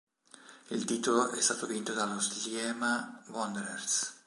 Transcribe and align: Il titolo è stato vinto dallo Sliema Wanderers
Il 0.71 0.83
titolo 0.85 1.29
è 1.29 1.39
stato 1.41 1.67
vinto 1.67 1.93
dallo 1.93 2.19
Sliema 2.19 3.21
Wanderers 3.27 4.17